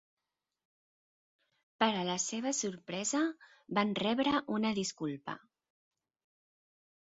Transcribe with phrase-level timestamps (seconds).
[1.83, 3.21] Per a la seva sorpresa,
[3.81, 5.39] van rebre una disculpa.